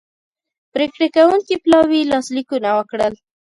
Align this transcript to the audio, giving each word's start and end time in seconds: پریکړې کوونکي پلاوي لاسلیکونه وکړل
پریکړې 0.73 1.07
کوونکي 1.15 1.55
پلاوي 1.63 2.01
لاسلیکونه 2.11 2.69
وکړل 2.77 3.13